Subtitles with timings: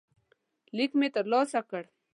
[0.75, 1.83] لیک مې ترلاسه کړ.